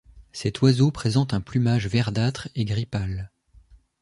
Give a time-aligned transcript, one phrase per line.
[0.31, 3.29] Cet oiseau présente un plumage verdâtre et gris pâle.